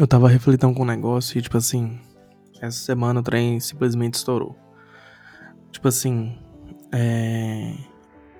[0.00, 2.00] eu tava refletindo com um negócio e, tipo assim,
[2.58, 4.56] essa semana o trem simplesmente estourou.
[5.70, 6.38] Tipo assim,
[6.90, 7.74] é...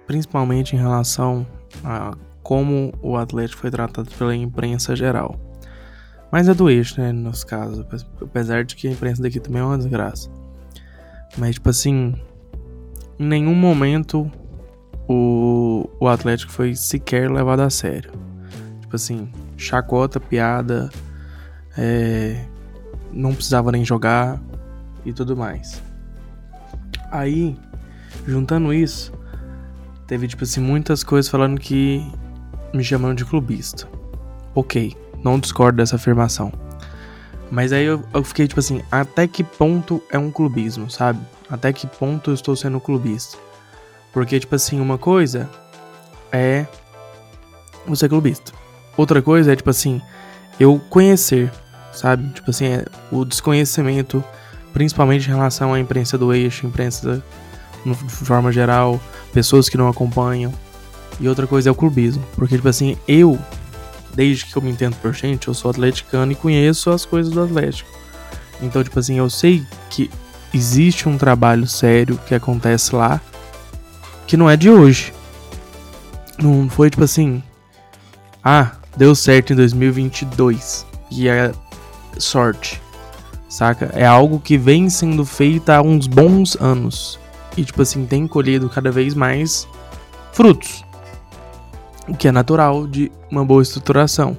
[0.06, 1.46] principalmente em relação
[1.84, 5.38] a como o Atlético foi tratado pela imprensa geral.
[6.32, 7.84] Mas é do eixo, né, nos casos.
[8.22, 10.30] Apesar de que a imprensa daqui também é uma desgraça.
[11.36, 12.14] Mas, tipo assim,
[13.18, 14.32] em nenhum momento
[15.06, 18.12] o, o Atlético foi sequer levado a sério.
[18.80, 20.88] Tipo assim, chacota, piada,
[21.82, 22.44] é,
[23.10, 24.38] não precisava nem jogar
[25.02, 25.82] e tudo mais.
[27.10, 27.56] Aí,
[28.26, 29.12] juntando isso,
[30.06, 32.06] teve tipo assim muitas coisas falando que
[32.74, 33.88] me chamando de clubista.
[34.54, 36.52] Ok, não discordo dessa afirmação.
[37.50, 41.18] Mas aí eu, eu, fiquei tipo assim, até que ponto é um clubismo, sabe?
[41.48, 43.38] Até que ponto eu estou sendo clubista?
[44.12, 45.48] Porque, tipo assim, uma coisa
[46.30, 46.66] é
[47.86, 48.52] você clubista.
[48.96, 50.00] Outra coisa é, tipo assim,
[50.60, 51.50] eu conhecer,
[51.92, 52.28] sabe?
[52.30, 54.22] Tipo assim, é o desconhecimento,
[54.72, 57.22] principalmente em relação à imprensa do eixo, imprensa
[57.84, 59.00] de forma geral,
[59.32, 60.52] pessoas que não acompanham.
[61.18, 62.24] E outra coisa é o clubismo.
[62.34, 63.38] Porque, tipo assim, eu,
[64.14, 67.42] desde que eu me entendo por gente, eu sou atleticano e conheço as coisas do
[67.42, 67.90] Atlético.
[68.62, 70.10] Então, tipo assim, eu sei que
[70.52, 73.20] existe um trabalho sério que acontece lá
[74.26, 75.12] que não é de hoje.
[76.38, 77.42] Não foi tipo assim,
[78.42, 81.52] ah, deu certo em 2022 e é
[82.18, 82.80] sorte,
[83.48, 83.90] saca?
[83.94, 87.18] É algo que vem sendo feito há uns bons anos
[87.56, 89.66] e tipo assim tem colhido cada vez mais
[90.32, 90.84] frutos
[92.10, 94.36] o que é natural de uma boa estruturação.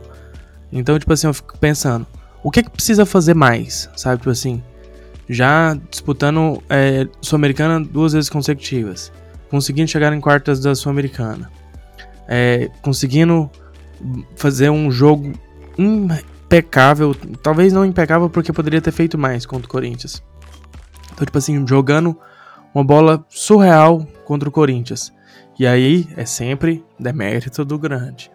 [0.72, 2.06] Então, tipo assim, eu fico pensando,
[2.44, 4.18] o que é que precisa fazer mais, sabe?
[4.18, 4.62] Tipo assim,
[5.30, 9.12] já disputando é, Sul-Americana duas vezes consecutivas,
[9.50, 11.50] conseguindo chegar em quartas da Sul-Americana,
[12.28, 13.50] é, conseguindo
[14.36, 15.32] fazer um jogo
[16.52, 20.22] impecável, talvez não impecável porque poderia ter feito mais contra o Corinthians.
[21.14, 22.18] Então, tipo assim, jogando
[22.76, 25.14] uma bola surreal contra o Corinthians.
[25.58, 28.30] E aí é sempre demérito do grande.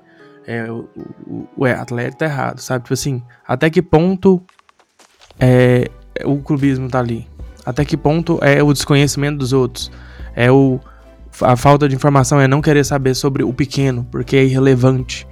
[0.47, 0.89] É, o,
[1.27, 2.85] o, o atleta tá errado, sabe?
[2.85, 4.43] Tipo assim, até que ponto
[5.39, 5.91] é,
[6.25, 7.29] o clubismo tá ali?
[7.67, 9.91] Até que ponto é o desconhecimento dos outros?
[10.35, 10.81] É o
[11.43, 15.29] a falta de informação, é não querer saber sobre o pequeno, porque é irrelevante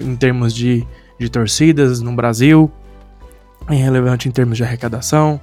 [0.00, 0.86] em termos de,
[1.18, 2.70] de torcidas no Brasil,
[3.68, 5.40] é irrelevante em termos de arrecadação,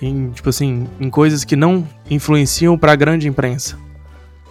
[0.00, 3.78] em, tipo assim, em coisas que não influenciam para a grande imprensa.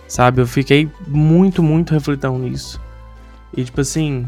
[0.07, 0.41] Sabe?
[0.41, 2.79] Eu fiquei muito, muito refletão nisso.
[3.55, 4.27] E tipo assim,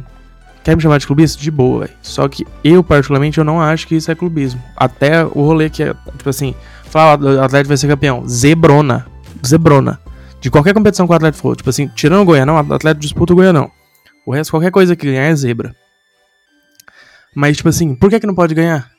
[0.64, 1.42] quer me chamar de clubista?
[1.42, 1.94] De boa, velho.
[2.02, 4.62] Só que eu, particularmente, eu não acho que isso é clubismo.
[4.76, 6.54] Até o rolê que é, tipo assim,
[6.86, 8.28] falar o Atlético vai ser campeão.
[8.28, 9.06] Zebrona.
[9.46, 10.00] Zebrona.
[10.40, 11.56] De qualquer competição que o Atlético for.
[11.56, 13.72] Tipo assim, tirando o Goianão, o Atlético disputa o Goianão.
[14.26, 15.76] O resto, qualquer coisa que ganhar é zebra.
[17.36, 18.92] Mas, tipo assim, por que que não pode ganhar?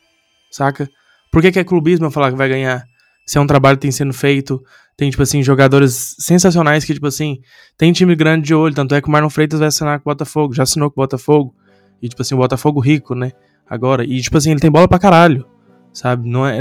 [0.50, 0.88] Saca?
[1.30, 2.84] Por que que é clubismo eu falar que vai ganhar?
[3.26, 4.62] Se é um trabalho que tem sendo feito,
[4.96, 7.40] tem, tipo assim, jogadores sensacionais que, tipo assim,
[7.76, 8.74] tem time grande de olho.
[8.74, 11.02] Tanto é que o Marlon Freitas vai assinar com o Botafogo, já assinou com o
[11.02, 11.54] Botafogo.
[12.02, 13.32] E, tipo assim, o Botafogo rico, né?
[13.68, 14.04] Agora.
[14.04, 15.46] E, tipo assim, ele tem bola pra caralho,
[15.92, 16.28] sabe?
[16.28, 16.60] Não é,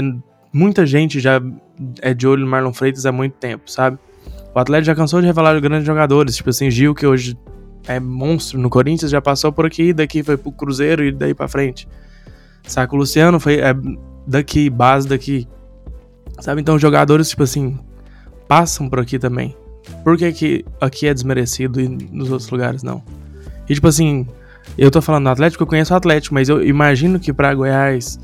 [0.52, 1.40] muita gente já
[2.00, 3.98] é de olho no Marlon Freitas há muito tempo, sabe?
[4.54, 7.36] O Atlético já cansou de revelar grandes jogadores, tipo assim, Gil, que hoje
[7.86, 11.48] é monstro no Corinthians, já passou por aqui, daqui foi pro Cruzeiro e daí pra
[11.48, 11.88] frente.
[12.66, 12.94] Saca?
[12.94, 13.74] O Luciano foi é,
[14.26, 15.46] daqui, base daqui.
[16.40, 16.60] Sabe?
[16.60, 17.78] Então, jogadores, tipo assim,
[18.48, 19.54] passam por aqui também.
[20.02, 23.02] Por que, que aqui é desmerecido e nos outros lugares não?
[23.68, 24.26] E tipo assim,
[24.76, 28.18] eu tô falando do Atlético, eu conheço o Atlético, mas eu imagino que para Goiás,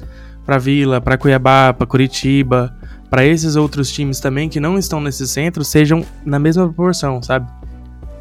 [0.45, 2.75] para Vila, para Cuiabá, para Curitiba,
[3.11, 7.51] para esses outros times também que não estão nesse centro sejam na mesma proporção, sabe?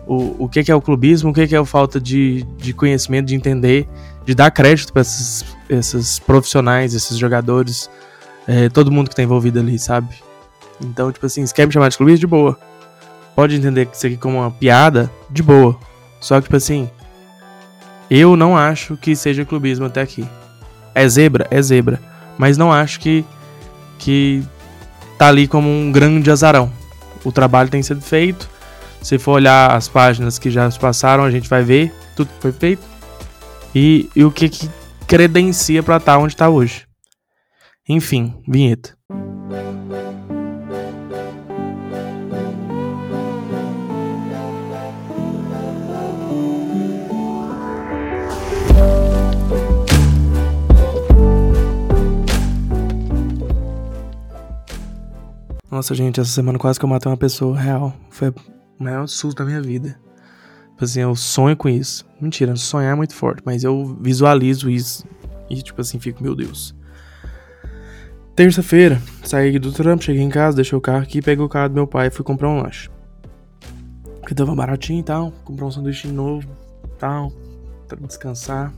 [0.09, 2.73] O, o que, que é o clubismo, o que, que é a falta de, de
[2.73, 3.87] conhecimento, de entender,
[4.25, 7.87] de dar crédito para esses, esses profissionais, esses jogadores,
[8.47, 10.07] é, todo mundo que tá envolvido ali, sabe?
[10.81, 12.57] Então, tipo assim, se quer me chamar de clubista, de boa.
[13.35, 15.77] Pode entender isso aqui como uma piada, de boa.
[16.19, 16.89] Só que, tipo assim,
[18.09, 20.27] eu não acho que seja clubismo até aqui.
[20.95, 21.45] É zebra?
[21.51, 22.01] É zebra.
[22.35, 23.23] Mas não acho que,
[23.99, 24.43] que
[25.19, 26.71] tá ali como um grande azarão.
[27.23, 28.49] O trabalho tem sido feito.
[29.01, 32.41] Se for olhar as páginas que já se passaram, a gente vai ver tudo que
[32.41, 32.83] foi feito.
[33.73, 34.69] E, e o que, que
[35.07, 36.85] credencia para estar tá onde está hoje.
[37.87, 38.95] Enfim, vinheta.
[55.71, 57.93] Nossa, gente, essa semana quase que eu matei uma pessoa real.
[58.09, 58.33] Foi
[58.79, 59.99] o maior susto da minha vida.
[60.71, 62.05] Tipo assim, eu sonho com isso.
[62.21, 65.05] Mentira, sonhar é muito forte, mas eu visualizo isso
[65.49, 66.73] E tipo assim, fico, meu Deus.
[68.35, 71.75] Terça-feira, saí do trampo, cheguei em casa, deixei o carro aqui, peguei o carro do
[71.75, 72.89] meu pai e fui comprar um lanche.
[74.21, 76.47] Porque tava baratinho e tal, comprei um sanduíche novo,
[76.97, 77.33] tal,
[77.85, 78.71] pra descansar.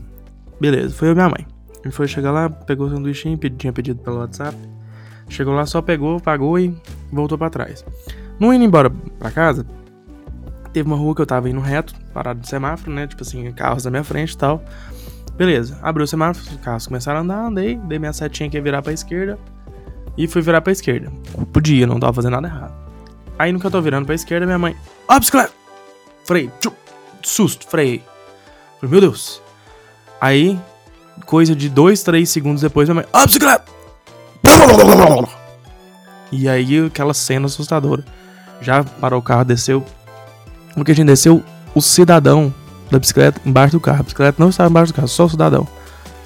[0.60, 1.46] Beleza, foi e minha mãe.
[1.84, 4.56] Ele foi chegar lá, pegou o sanduíche, tinha pedido pelo WhatsApp.
[5.28, 6.76] Chegou lá, só pegou, pagou e
[7.12, 7.84] voltou para trás.
[8.40, 9.64] Não indo embora pra casa,
[10.72, 13.06] teve uma rua que eu tava indo reto, parado de semáforo, né?
[13.06, 14.62] Tipo assim, carros na minha frente e tal.
[15.36, 18.62] Beleza, abriu o semáforo, os carros começaram a andar, andei, dei minha setinha que ia
[18.62, 19.38] virar pra esquerda
[20.16, 21.10] e fui virar pra esquerda.
[21.52, 22.74] Podia, não tava fazendo nada errado.
[23.38, 24.76] Aí no que eu tô virando pra esquerda, minha mãe,
[25.08, 25.52] ó, bicicleta!
[26.24, 26.72] Freio, tchum,
[27.22, 28.02] susto, freio.
[28.80, 29.40] Falei, meu Deus.
[30.20, 30.58] Aí,
[31.26, 33.64] coisa de dois, três segundos depois, minha mãe, ó, bicicleta!
[36.30, 38.04] E aí, aquela cena assustadora.
[38.60, 39.84] Já parou o carro, desceu.
[40.76, 41.42] No que a gente desceu,
[41.74, 42.52] o cidadão
[42.90, 44.00] da bicicleta embaixo do carro.
[44.00, 45.66] A bicicleta não estava embaixo do carro, só o cidadão.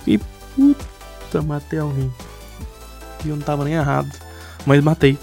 [0.07, 2.13] E puta, matei alguém.
[3.25, 4.11] E eu não tava nem errado.
[4.65, 5.17] Mas matei.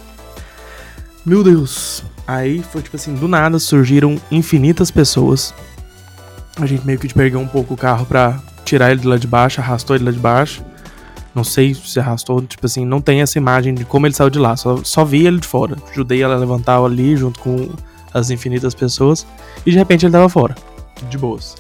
[1.25, 2.04] Meu Deus.
[2.25, 5.54] Aí foi tipo assim, do nada surgiram infinitas pessoas.
[6.60, 9.28] A gente meio que perdeu um pouco o carro pra tirar ele de lá de
[9.28, 10.64] baixo, arrastou ele lá de baixo.
[11.36, 14.38] Não sei se arrastou, tipo assim, não tem essa imagem de como ele saiu de
[14.38, 15.76] lá, só, só vi ele de fora.
[15.92, 17.69] Ajudei ela levantar ali junto com
[18.13, 19.25] as infinitas pessoas
[19.65, 20.56] e de repente ele tava fora,
[21.10, 21.56] de boas.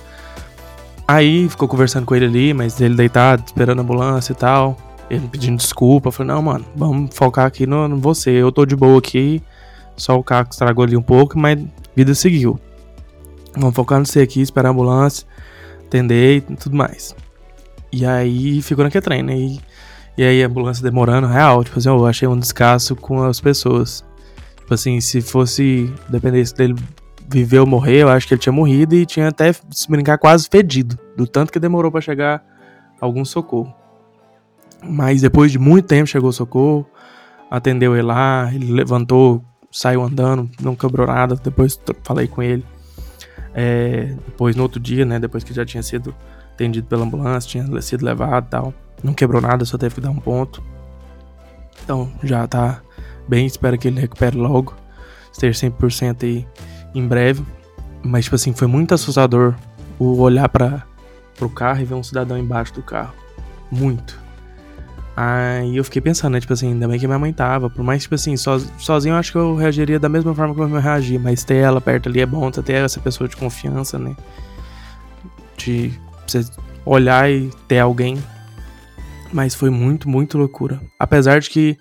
[1.07, 4.77] Aí ficou conversando com ele ali, mas ele deitado, esperando a ambulância e tal.
[5.09, 6.11] Ele pedindo desculpa.
[6.11, 8.31] Falei, não, mano, vamos focar aqui no, no você.
[8.31, 9.41] Eu tô de boa aqui.
[9.97, 11.59] Só o carro estragou ali um pouco, mas
[11.95, 12.59] vida seguiu.
[13.55, 15.27] Vamos focar no você aqui, esperar a ambulância,
[15.85, 17.15] atender e tudo mais.
[17.91, 19.37] E aí ficou naquele trem, né?
[19.37, 19.61] E,
[20.17, 21.63] e aí a ambulância demorando, real.
[21.63, 24.03] Tipo assim, eu achei um descasso com as pessoas.
[24.63, 26.73] Tipo assim, se fosse, dependesse dele
[27.27, 30.47] viver ou morrer, eu acho que ele tinha morrido e tinha até, se brincar, quase
[30.49, 30.97] fedido.
[31.17, 32.41] Do tanto que demorou para chegar
[33.01, 33.73] algum socorro.
[34.81, 36.85] Mas depois de muito tempo chegou o socorro,
[37.51, 41.35] atendeu ele lá, ele levantou, saiu andando, não quebrou nada.
[41.35, 42.63] Depois falei com ele.
[43.53, 46.15] É, depois, no outro dia, né, depois que já tinha sido
[46.53, 48.73] atendido pela ambulância, tinha sido levado e tal.
[49.03, 50.63] Não quebrou nada, só teve que dar um ponto.
[51.83, 52.81] Então já tá
[53.27, 54.73] bem, espero que ele recupere logo.
[55.31, 56.47] Esteja 100% aí
[56.93, 57.43] em breve.
[58.03, 59.55] Mas, tipo assim, foi muito assustador
[59.97, 60.83] o olhar para
[61.35, 63.13] pro carro e ver um cidadão embaixo do carro.
[63.71, 64.21] Muito.
[65.15, 66.39] Aí eu fiquei pensando, né?
[66.39, 67.69] Tipo assim, ainda bem que minha mãe tava.
[67.69, 70.61] Por mais, tipo assim, so, sozinho eu acho que eu reagiria da mesma forma que
[70.61, 71.19] eu reagi.
[71.19, 74.15] Mas ter ela perto ali é bom, ter essa pessoa de confiança, né?
[75.57, 75.93] De
[76.25, 76.43] você
[76.85, 78.21] olhar e ter alguém.
[79.31, 80.81] Mas foi muito, muito loucura.
[80.99, 81.77] Apesar de que,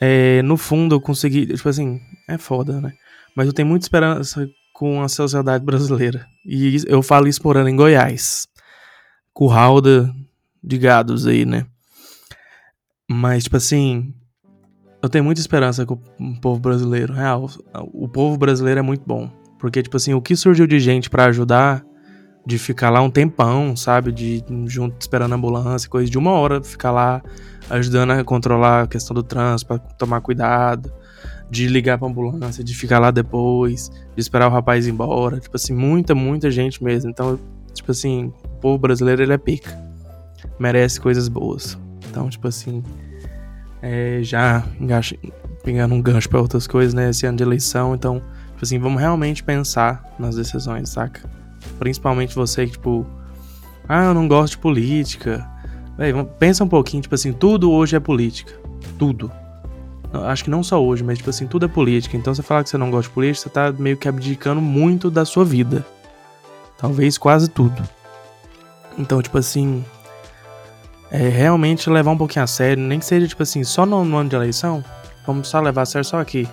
[0.00, 1.46] é, no fundo, eu consegui.
[1.46, 2.92] Tipo assim, é foda, né?
[3.36, 6.26] Mas eu tenho muita esperança com a sociedade brasileira.
[6.44, 8.48] E eu falo isso morando em Goiás.
[9.32, 10.10] Curral de,
[10.64, 11.66] de gados aí, né?
[13.08, 14.14] Mas, tipo assim,
[15.02, 17.12] eu tenho muita esperança com o povo brasileiro.
[17.12, 17.50] Real,
[17.92, 19.30] o povo brasileiro é muito bom.
[19.58, 21.84] Porque, tipo assim, o que surgiu de gente para ajudar
[22.50, 24.10] de ficar lá um tempão, sabe?
[24.10, 27.22] De junto esperando a ambulância, coisa de uma hora ficar lá
[27.70, 30.92] ajudando a controlar a questão do trânsito, para tomar cuidado,
[31.48, 35.54] de ligar pra ambulância, de ficar lá depois, de esperar o rapaz ir embora, tipo
[35.54, 37.08] assim, muita, muita gente mesmo.
[37.08, 37.38] Então,
[37.72, 39.78] tipo assim, o povo brasileiro ele é pica.
[40.58, 41.78] Merece coisas boas.
[42.10, 42.82] Então, tipo assim,
[43.80, 45.14] é, já engaxa,
[45.62, 47.10] pegando um gancho para outras coisas, né?
[47.10, 51.39] Esse ano de eleição, então, tipo assim, vamos realmente pensar nas decisões, saca?
[51.80, 53.06] Principalmente você que, tipo,
[53.88, 55.48] ah, eu não gosto de política.
[55.96, 58.52] Véi, pensa um pouquinho, tipo assim, tudo hoje é política.
[58.98, 59.32] Tudo.
[60.12, 62.18] Acho que não só hoje, mas, tipo assim, tudo é política.
[62.18, 65.10] Então, você falar que você não gosta de política, você tá meio que abdicando muito
[65.10, 65.86] da sua vida.
[66.76, 67.82] Talvez quase tudo.
[68.98, 69.82] Então, tipo assim,
[71.10, 74.18] é realmente levar um pouquinho a sério, nem que seja, tipo assim, só no, no
[74.18, 74.84] ano de eleição,
[75.26, 76.46] vamos só levar a sério só aqui,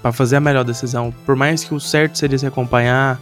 [0.00, 1.12] para fazer a melhor decisão.
[1.26, 3.20] Por mais que o certo seria se acompanhar,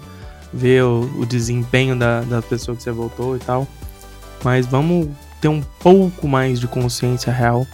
[0.53, 3.67] ver o, o desempenho da, da pessoa que você votou e tal.
[4.43, 5.09] Mas vamos
[5.41, 7.67] ter um pouco mais de consciência real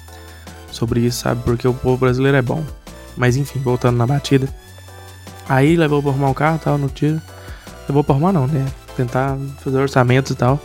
[0.70, 1.42] sobre isso, sabe?
[1.42, 2.64] Porque o povo brasileiro é bom.
[3.16, 4.48] Mas enfim, voltando na batida.
[5.48, 7.20] Aí levou pra arrumar o carro tal, no tiro.
[7.88, 8.66] Levou pra arrumar não, né?
[8.96, 10.60] Tentar fazer orçamentos e tal.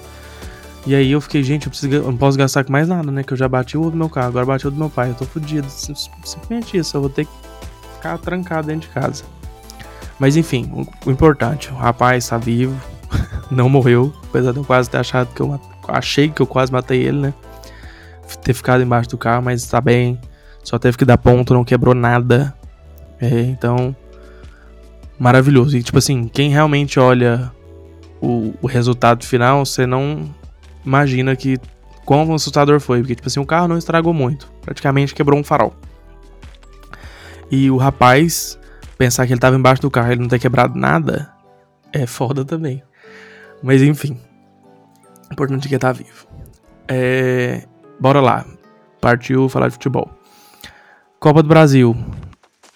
[0.85, 3.23] E aí eu fiquei, gente, eu, preciso, eu não posso gastar com mais nada, né?
[3.23, 5.09] Que eu já bati o do meu carro, agora bati o do meu pai.
[5.09, 5.67] Eu tô fudido.
[5.69, 7.31] Simplesmente isso, eu vou ter que
[7.95, 9.23] ficar trancado dentro de casa.
[10.19, 12.79] Mas enfim, o, o importante, o rapaz está vivo,
[13.49, 17.01] não morreu, apesar de eu quase ter achado que eu achei que eu quase matei
[17.03, 17.33] ele, né?
[18.43, 20.19] Ter ficado embaixo do carro, mas está bem.
[20.63, 22.53] Só teve que dar ponto, não quebrou nada.
[23.19, 23.95] É, então,
[25.17, 25.75] maravilhoso.
[25.75, 27.51] E tipo assim, quem realmente olha
[28.21, 30.29] o, o resultado final, você não
[30.85, 31.57] imagina que
[32.05, 32.99] quão assustador foi.
[32.99, 34.51] Porque, tipo assim, o carro não estragou muito.
[34.61, 35.73] Praticamente quebrou um farol.
[37.49, 38.58] E o rapaz,
[38.99, 41.31] pensar que ele tava embaixo do carro e ele não ter quebrado nada,
[41.93, 42.83] é foda também.
[43.63, 44.19] Mas enfim.
[45.29, 46.27] O importante é que ele tá vivo.
[46.87, 47.63] É...
[47.99, 48.45] Bora lá.
[48.99, 50.11] Partiu falar de futebol.
[51.17, 51.95] Copa do Brasil.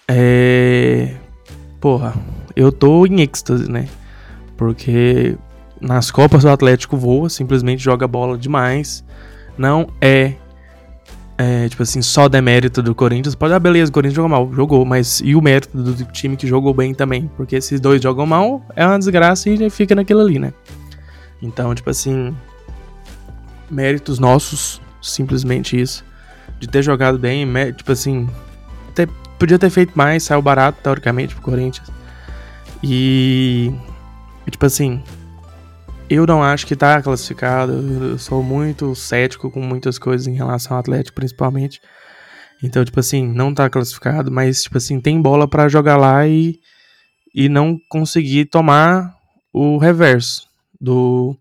[0.08, 1.14] É.
[1.78, 2.14] Porra,
[2.56, 3.86] eu tô em êxtase, né?
[4.56, 5.36] Porque
[5.80, 9.04] nas Copas o Atlético voa, simplesmente joga bola demais.
[9.58, 10.34] Não é,
[11.36, 13.34] é tipo assim, só demérito do Corinthians.
[13.34, 16.46] Pode, ah, beleza, o Corinthians jogou mal, jogou, mas e o mérito do time que
[16.46, 17.30] jogou bem também?
[17.36, 20.52] Porque esses dois jogam mal, é uma desgraça e fica naquilo ali, né?
[21.42, 22.34] Então, tipo assim,
[23.70, 26.04] méritos nossos, simplesmente isso.
[26.60, 28.28] De ter jogado bem, tipo assim,
[28.94, 31.90] ter, podia ter feito mais, saiu barato, teoricamente, pro Corinthians.
[32.82, 33.72] E,
[34.48, 35.02] tipo assim,
[36.14, 37.72] eu não acho que tá classificado.
[37.72, 41.80] Eu sou muito cético com muitas coisas em relação ao Atlético, principalmente.
[42.62, 46.58] Então, tipo assim, não tá classificado, mas, tipo assim, tem bola para jogar lá e,
[47.34, 49.14] e não conseguir tomar
[49.52, 50.48] o reverso
[50.80, 51.36] do,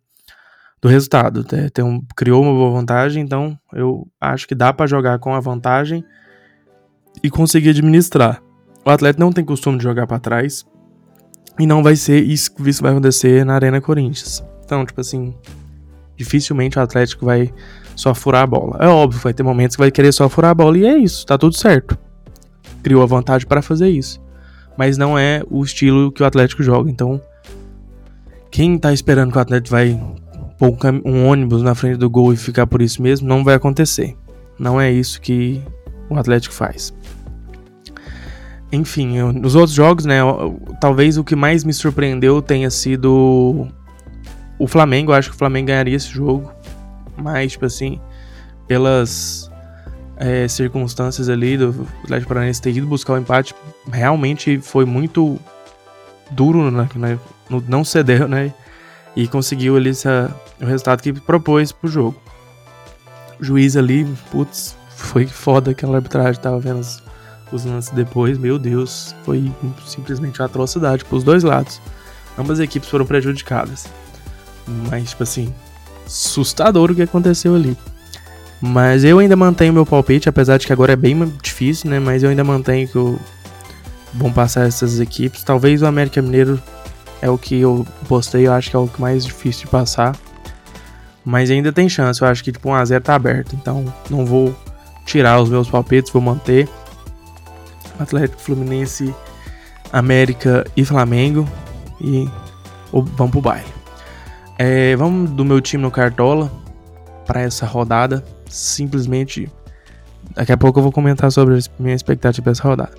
[0.81, 1.43] do resultado.
[1.43, 5.39] Tem um, criou uma boa vantagem, então eu acho que dá para jogar com a
[5.39, 6.03] vantagem
[7.23, 8.41] e conseguir administrar.
[8.85, 10.65] O atleta não tem costume de jogar para trás
[11.57, 14.43] e não vai ser isso que vai acontecer na Arena Corinthians.
[14.63, 15.33] Então, tipo assim,
[16.15, 17.53] dificilmente o Atlético vai
[17.95, 18.77] só furar a bola.
[18.79, 21.25] É óbvio, vai ter momentos que vai querer só furar a bola e é isso,
[21.25, 21.97] tá tudo certo.
[22.81, 24.21] Criou a vantagem para fazer isso.
[24.77, 26.89] Mas não é o estilo que o Atlético joga.
[26.89, 27.21] Então,
[28.49, 29.99] quem tá esperando que o Atlético vai
[30.57, 34.15] pôr um ônibus na frente do gol e ficar por isso mesmo, não vai acontecer.
[34.57, 35.61] Não é isso que
[36.09, 36.93] o Atlético faz.
[38.71, 40.17] Enfim, nos outros jogos, né,
[40.81, 43.67] talvez o que mais me surpreendeu tenha sido
[44.63, 45.11] o Flamengo.
[45.11, 46.49] Eu acho que o Flamengo ganharia esse jogo,
[47.17, 47.99] mas, tipo assim,
[48.65, 49.51] pelas
[50.15, 53.53] é, circunstâncias ali do Atlético Paranaense ter ido buscar o empate,
[53.91, 55.37] realmente foi muito
[56.31, 57.19] duro, né,
[57.67, 58.53] não cedeu, né,
[59.15, 62.15] e conseguiu ali essa, o resultado que propôs pro jogo.
[63.39, 67.03] O juiz ali, putz, foi foda aquela arbitragem, tava vendo os,
[67.51, 69.51] os lances depois, meu Deus, foi
[69.85, 71.81] simplesmente uma atrocidade pros dois lados.
[72.37, 73.87] Ambas equipes foram prejudicadas.
[74.67, 75.53] Mas, tipo assim,
[76.05, 77.77] assustador o que aconteceu ali.
[78.61, 81.99] Mas eu ainda mantenho meu palpite, apesar de que agora é bem difícil, né?
[81.99, 83.19] Mas eu ainda mantenho que o...
[84.13, 85.43] vão passar essas equipes.
[85.43, 86.61] Talvez o América Mineiro
[87.21, 90.15] é o que eu postei, eu acho que é o mais difícil de passar.
[91.25, 93.55] Mas ainda tem chance, eu acho que tipo 1x0 tá aberto.
[93.55, 94.55] Então não vou
[95.05, 96.69] tirar os meus palpites, vou manter.
[97.99, 99.13] Atlético Fluminense,
[99.91, 101.47] América e Flamengo.
[102.01, 102.29] E
[102.91, 103.82] vamos pro baile.
[104.65, 106.49] É, vamos do meu time no Cartola
[107.27, 108.23] para essa rodada.
[108.47, 109.51] Simplesmente.
[110.33, 112.93] Daqui a pouco eu vou comentar sobre a minha expectativa dessa rodada.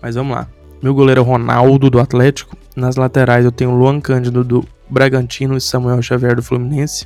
[0.00, 0.46] Mas vamos lá.
[0.80, 2.56] Meu goleiro é Ronaldo do Atlético.
[2.76, 7.04] Nas laterais eu tenho Luan Cândido do Bragantino e Samuel Xavier do Fluminense.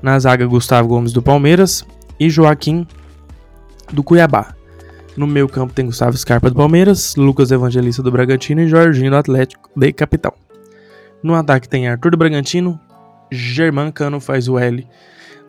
[0.00, 1.84] Na zaga, Gustavo Gomes do Palmeiras
[2.20, 2.86] e Joaquim
[3.92, 4.54] do Cuiabá.
[5.16, 9.16] No meio campo tem Gustavo Scarpa do Palmeiras, Lucas Evangelista do Bragantino e Jorginho do
[9.16, 10.32] Atlético de Capitão.
[11.24, 12.78] No ataque tem Arthur do Bragantino,
[13.30, 14.86] Germán Cano faz o L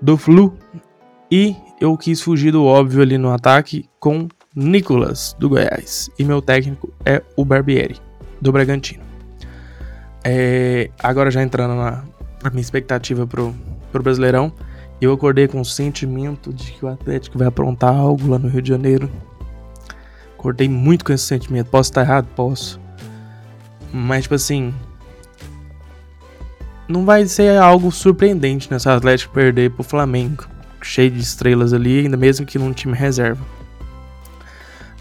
[0.01, 0.57] do Flu.
[1.29, 6.09] E eu quis fugir do óbvio ali no ataque com Nicolas do Goiás.
[6.17, 7.97] E meu técnico é o Barbieri
[8.41, 9.03] do Bragantino.
[10.23, 12.03] É, agora já entrando na,
[12.43, 13.53] na, minha expectativa pro,
[13.91, 14.51] pro Brasileirão,
[14.99, 18.61] eu acordei com o sentimento de que o Atlético vai aprontar algo lá no Rio
[18.61, 19.09] de Janeiro.
[20.37, 21.69] Acordei muito com esse sentimento.
[21.69, 22.27] Posso estar errado?
[22.35, 22.79] Posso.
[23.93, 24.73] Mas, tipo assim,
[26.87, 30.47] não vai ser algo surpreendente nessa Atlético perder pro Flamengo,
[30.81, 33.45] cheio de estrelas ali, ainda mesmo que num time reserva.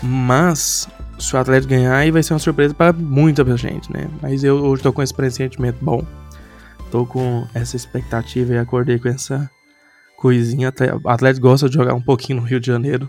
[0.03, 0.89] Mas
[1.19, 4.09] se o Atlético ganhar, aí vai ser uma surpresa para muita gente, né?
[4.21, 6.05] Mas eu hoje tô com esse pressentimento bom.
[6.91, 9.51] Tô com essa expectativa e acordei com essa
[10.17, 10.73] coisinha.
[11.03, 13.09] O Atlético gosta de jogar um pouquinho no Rio de Janeiro.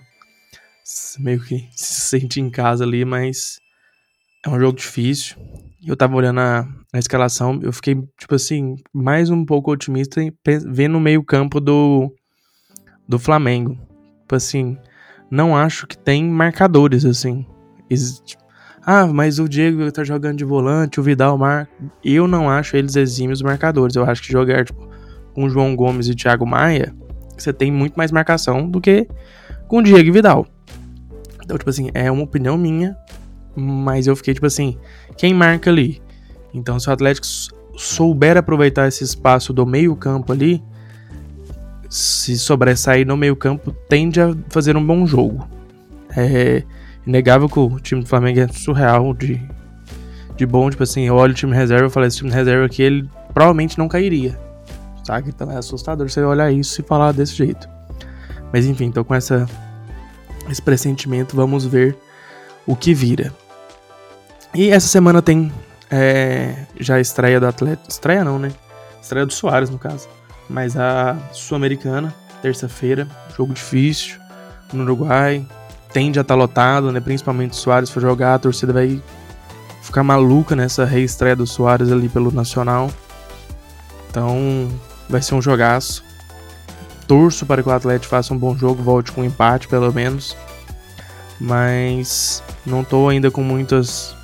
[1.20, 3.60] Meio que se sente em casa ali, mas
[4.46, 5.36] é um jogo difícil
[5.88, 10.22] eu tava olhando a, a, escalação, eu fiquei, tipo assim, mais um pouco otimista
[10.66, 12.14] vendo o meio campo do,
[13.08, 13.80] do Flamengo.
[14.22, 14.78] Tipo assim,
[15.32, 17.46] não acho que tem marcadores, assim.
[17.90, 18.44] Tipo,
[18.86, 21.72] ah, mas o Diego tá jogando de volante, o Vidal marca.
[22.04, 23.96] Eu não acho eles exímios marcadores.
[23.96, 24.90] Eu acho que jogar, tipo,
[25.34, 26.94] com João Gomes e Thiago Maia,
[27.38, 29.08] você tem muito mais marcação do que
[29.68, 30.46] com Diego e Vidal.
[31.44, 32.98] Então, tipo assim, é uma opinião minha,
[33.60, 34.78] mas eu fiquei tipo assim,
[35.18, 36.00] quem marca ali?
[36.54, 37.26] Então, se o Atlético
[37.76, 40.64] souber aproveitar esse espaço do meio-campo ali,
[41.90, 45.48] se sobressair no meio-campo, tende a fazer um bom jogo.
[46.16, 46.64] É
[47.06, 49.42] inegável que o time do Flamengo é surreal de,
[50.36, 50.70] de bom.
[50.70, 53.78] Tipo assim, eu olho o time reserva e falo: esse time reserva aqui, ele provavelmente
[53.78, 54.38] não cairia.
[55.04, 55.30] Sabe?
[55.30, 57.68] Então é assustador você olhar isso e falar desse jeito.
[58.52, 59.48] Mas enfim, então com essa,
[60.50, 61.98] esse pressentimento, vamos ver
[62.66, 63.34] o que vira.
[64.54, 65.52] E essa semana tem
[65.90, 67.84] é, já a estreia do atleta.
[67.88, 68.52] Estreia não, né?
[69.02, 70.08] Estreia do Soares, no caso.
[70.50, 74.20] Mas a Sul-Americana, terça-feira, jogo difícil
[74.74, 75.46] no Uruguai.
[75.94, 77.00] Tende a estar tá lotado, né?
[77.00, 79.02] Principalmente o Soares for jogar, a torcida vai
[79.82, 82.92] ficar maluca nessa reestreia do Soares ali pelo Nacional.
[84.10, 84.70] Então,
[85.10, 86.04] vai ser um jogaço.
[87.08, 90.36] Torço para que o Atlético faça um bom jogo, volte com um empate pelo menos.
[91.40, 94.17] Mas não estou ainda com muitos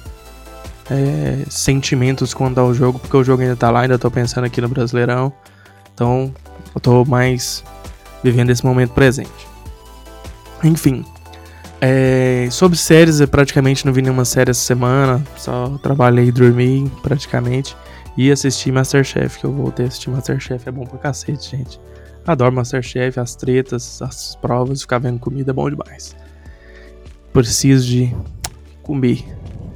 [0.89, 4.59] é, sentimentos quanto ao jogo, porque o jogo ainda está lá, ainda estou pensando aqui
[4.61, 5.31] no Brasileirão.
[5.93, 6.33] Então,
[6.73, 7.63] eu tô mais
[8.23, 9.47] vivendo esse momento presente.
[10.63, 11.05] Enfim.
[11.79, 15.21] É, sobre séries, eu praticamente não vi nenhuma série essa semana.
[15.35, 17.75] Só trabalhei e dormi, praticamente.
[18.15, 20.67] E assisti Masterchef, que eu voltei a assistir Masterchef.
[20.67, 21.79] É bom pra cacete, gente.
[22.25, 26.15] Adoro Masterchef, as tretas, as provas, ficar vendo comida é bom demais.
[27.33, 28.15] Preciso de
[28.81, 29.25] comer.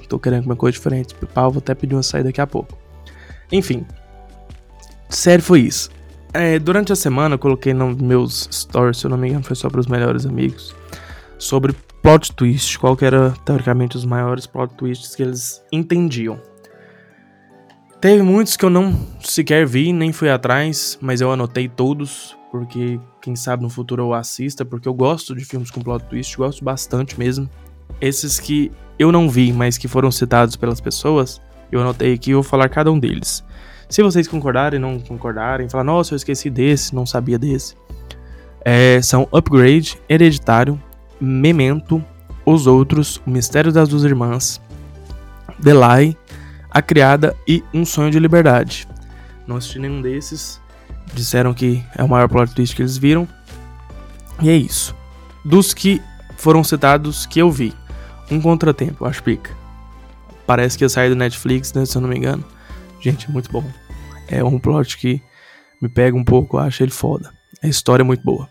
[0.07, 1.15] Tô querendo comer coisa diferente.
[1.33, 2.77] Pau, vou até pedir uma saída daqui a pouco.
[3.51, 3.85] Enfim.
[5.09, 5.89] Série foi isso.
[6.33, 9.55] É, durante a semana eu coloquei nos meus stories, se eu não me engano, foi
[9.55, 10.75] só para os melhores amigos,
[11.37, 16.39] sobre plot twist, qual que era teoricamente os maiores plot twists que eles entendiam.
[17.99, 22.99] Teve muitos que eu não sequer vi, nem fui atrás, mas eu anotei todos, porque
[23.21, 26.63] quem sabe no futuro eu assista, porque eu gosto de filmes com plot twist, gosto
[26.63, 27.49] bastante mesmo.
[27.99, 32.34] Esses que eu não vi, mas que foram citados pelas pessoas, eu anotei aqui e
[32.34, 33.44] vou falar cada um deles.
[33.89, 37.75] Se vocês concordarem, não concordarem, falar, nossa, eu esqueci desse, não sabia desse.
[38.62, 40.82] É, são Upgrade, Hereditário,
[41.22, 42.04] Memento,
[42.46, 44.62] Os Outros, O Mistério das Duas Irmãs,
[45.60, 46.18] Lie,
[46.70, 48.88] A Criada e Um Sonho de Liberdade.
[49.48, 50.60] Não assisti nenhum desses.
[51.14, 53.25] Disseram que é o maior plot twist que eles viram.
[54.42, 54.94] E é isso.
[55.46, 56.01] Dos que
[56.36, 57.74] foram citados que eu vi.
[58.29, 59.55] Um Contratempo, acho pica.
[60.46, 62.44] Parece que ia sair do Netflix, né, se eu não me engano.
[63.00, 63.63] Gente, muito bom.
[64.27, 65.22] É um plot que
[65.81, 67.31] me pega um pouco, acho ele foda.
[67.63, 68.50] A história é muito boa.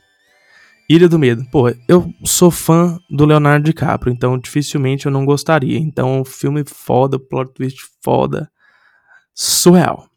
[0.88, 1.44] Ilha do Medo.
[1.50, 5.78] Pô, eu sou fã do Leonardo DiCaprio, então dificilmente eu não gostaria.
[5.78, 8.50] Então, filme foda, plot twist foda.
[9.34, 10.08] Surreal.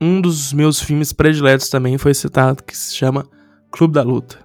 [0.00, 3.26] Um dos meus filmes prediletos também foi citado, que se chama
[3.70, 4.38] Clube da Luta.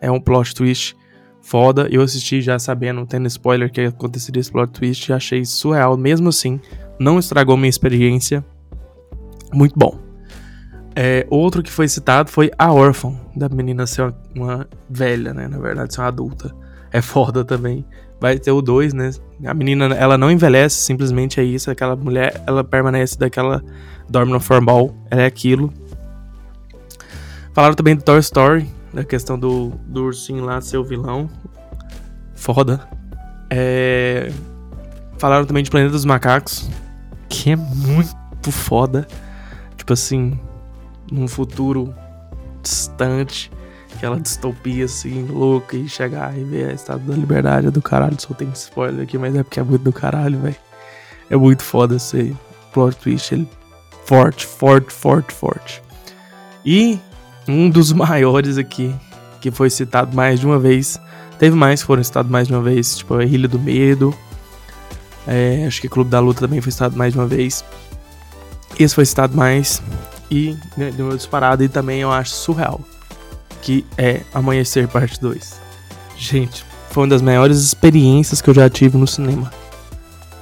[0.00, 0.96] É um plot twist
[1.42, 1.88] foda.
[1.90, 5.96] Eu assisti já sabendo, tendo spoiler que aconteceria esse plot twist achei surreal.
[5.96, 6.60] Mesmo assim,
[6.98, 8.44] não estragou minha experiência.
[9.52, 9.98] Muito bom.
[10.94, 15.48] É, outro que foi citado foi A Órfã, da menina ser uma, uma, velha, né?
[15.48, 16.54] Na verdade, ser uma adulta.
[16.92, 17.84] É foda também.
[18.20, 19.10] Vai ter o 2, né?
[19.46, 21.70] A menina, ela não envelhece, simplesmente é isso.
[21.70, 23.62] Aquela mulher, ela permanece daquela.
[24.08, 25.72] Dorme no formal, ela é aquilo.
[27.54, 31.28] Falaram também do Toy Story, da questão do, do ursinho lá ser o vilão.
[32.34, 32.88] Foda.
[33.48, 34.32] É...
[35.18, 36.68] Falaram também de Planeta dos Macacos,
[37.28, 39.06] que é muito foda.
[39.76, 40.38] Tipo assim,
[41.10, 41.94] num futuro
[42.62, 43.50] distante,
[43.94, 48.20] aquela distopia assim, louca, e chegar e ver a Estado da Liberdade do caralho.
[48.20, 50.56] Só tem spoiler aqui, mas é porque é muito do caralho, velho.
[51.28, 52.36] É muito foda esse
[52.72, 53.48] plot twist, ele
[54.04, 55.82] forte, forte, forte, forte.
[56.64, 56.98] E
[57.50, 58.94] um dos maiores aqui,
[59.40, 61.00] que foi citado mais de uma vez.
[61.38, 64.14] Teve mais que foram citados mais de uma vez, tipo a Ilha do Medo.
[65.26, 67.64] É, acho que Clube da Luta também foi citado mais de uma vez.
[68.78, 69.82] Esse foi citado mais.
[70.30, 72.80] E né, deu uma disparada e também eu acho surreal.
[73.62, 75.60] Que é Amanhecer Parte 2.
[76.16, 79.50] Gente, foi uma das maiores experiências que eu já tive no cinema.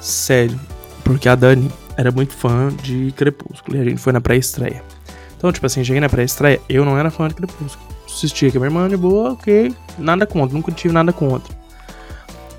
[0.01, 0.59] Sério.
[1.05, 4.83] Porque a Dani era muito fã de Crepúsculo e a gente foi na pré-estreia.
[5.39, 7.87] Então, tipo assim, cheguei na pré-estreia, eu não era fã de Crepúsculo.
[8.05, 9.73] Assistia a minha irmã de boa, ok.
[9.97, 11.57] Nada contra, nunca tive nada contra.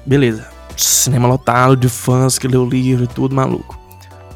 [0.05, 0.47] Beleza.
[0.77, 3.77] Cinema lotado de fãs que leu o livro e tudo, maluco.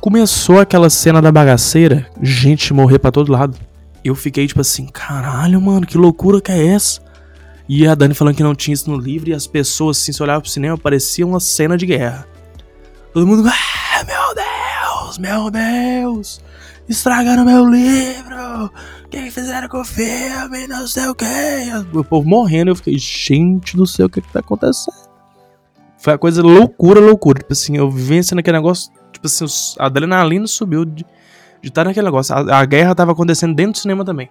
[0.01, 3.58] Começou aquela cena da bagaceira, gente morrer para todo lado.
[4.03, 7.01] Eu fiquei tipo assim, caralho, mano, que loucura que é essa?
[7.69, 10.21] E a Dani falando que não tinha isso no livro e as pessoas assim, se
[10.21, 12.27] olhavam pro cinema, parecia uma cena de guerra.
[13.13, 16.41] Todo mundo, ah, meu Deus, meu Deus.
[16.88, 18.65] Estragaram meu livro!
[19.06, 20.67] O que fizeram com o filme?
[20.67, 21.26] Não sei o que.
[21.93, 24.96] O povo morrendo, eu fiquei, gente do céu, o que, que tá acontecendo?
[25.98, 27.39] Foi a coisa loucura, loucura.
[27.39, 29.46] Tipo assim, eu vivenciando aquele negócio, tipo assim,
[29.80, 31.06] a adrenalina subiu de,
[31.62, 32.36] de estar naquele negócio.
[32.36, 34.30] A, a, guerra tava acontecendo dentro do cinema também.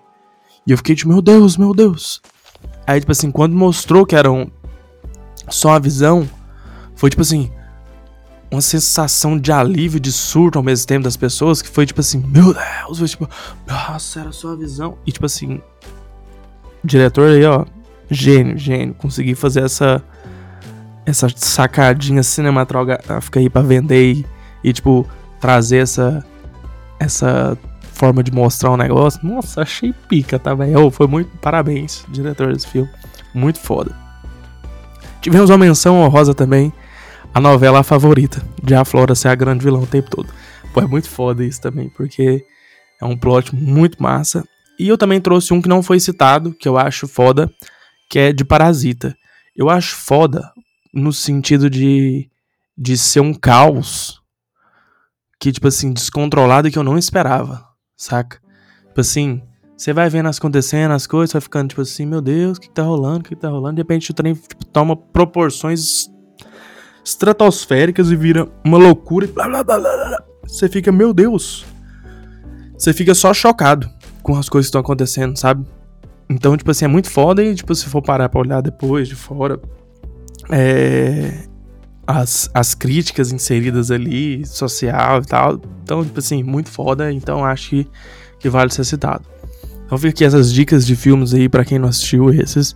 [0.67, 2.21] E eu fiquei tipo, meu Deus, meu Deus.
[2.87, 4.51] Aí, tipo assim, quando mostrou que era um,
[5.49, 6.29] só a visão,
[6.95, 7.51] foi tipo assim,
[8.53, 12.23] uma sensação de alívio, de surto ao mesmo tempo das pessoas, que foi tipo assim,
[12.29, 13.29] meu Deus, foi tipo,
[13.67, 14.99] nossa, era só a visão.
[15.07, 15.61] E tipo assim,
[16.85, 17.65] o diretor aí, ó,
[18.11, 20.05] gênio, gênio, consegui fazer essa
[21.05, 24.27] essa sacadinha cinematográfica aí para vender e,
[24.63, 25.05] e, tipo
[25.41, 26.25] trazer essa
[27.01, 27.59] essa
[27.93, 29.19] forma de mostrar um negócio.
[29.27, 30.91] Nossa, achei pica, tá, velho?
[30.91, 32.89] Foi muito parabéns, diretor desse filme.
[33.35, 33.97] Muito foda.
[35.23, 36.73] Tivemos uma menção honrosa também
[37.35, 40.29] a novela favorita de a Flora ser a grande vilã o tempo todo.
[40.73, 42.45] Pô, é muito foda isso também, porque
[43.01, 44.45] é um plot muito massa.
[44.79, 47.53] E eu também trouxe um que não foi citado, que eu acho foda,
[48.09, 49.17] que é de Parasita.
[49.57, 50.51] Eu acho foda
[50.93, 52.31] no sentido de,
[52.77, 54.21] de ser um caos
[55.39, 58.41] que, tipo assim, descontrolado que eu não esperava, saca?
[58.87, 59.43] Tipo assim,
[59.77, 62.69] você vai vendo as acontecendo, as coisas, vai ficando tipo assim, meu Deus, o que,
[62.69, 63.75] que tá rolando, o que, que tá rolando?
[63.75, 66.09] De repente o trem tipo, toma proporções
[67.05, 70.23] estratosféricas e vira uma loucura e blá blá blá blá.
[70.47, 71.65] Você fica, meu Deus.
[72.77, 73.89] Você fica só chocado
[74.23, 75.65] com as coisas que estão acontecendo, sabe?
[76.29, 79.15] Então, tipo assim, é muito foda e, tipo, se for parar pra olhar depois, de
[79.15, 79.61] fora,
[80.51, 81.45] é...
[82.05, 85.61] As, as críticas inseridas ali, social e tal.
[85.83, 87.13] Então, tipo assim, muito foda.
[87.13, 87.89] Então, acho que,
[88.41, 89.25] que vale ser citado.
[89.87, 92.75] Então, fica aqui essas dicas de filmes aí para quem não assistiu esses.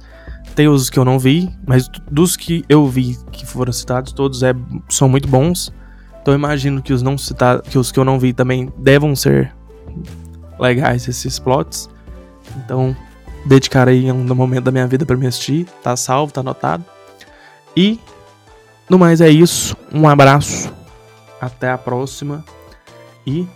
[0.57, 4.43] Tem os que eu não vi, mas dos que eu vi que foram citados, todos
[4.43, 4.55] é,
[4.89, 5.71] são muito bons.
[6.23, 9.15] Então eu imagino que os não citados, que os que eu não vi também devam
[9.15, 9.55] ser
[10.59, 11.91] legais esses plots.
[12.57, 12.97] Então,
[13.45, 16.85] dedicar aí um momento da minha vida para me assistir, tá salvo, tá anotado.
[17.77, 18.01] E
[18.89, 19.77] no mais é isso.
[19.93, 20.73] Um abraço.
[21.39, 22.43] Até a próxima
[23.27, 23.47] e